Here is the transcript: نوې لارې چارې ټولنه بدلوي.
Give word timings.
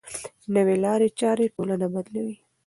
نوې 0.53 0.75
لارې 0.83 1.07
چارې 1.19 1.45
ټولنه 1.55 1.87
بدلوي. 1.93 2.35